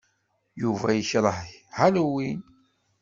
[0.61, 1.39] Yuba ikṛeh
[1.77, 2.41] Halloween.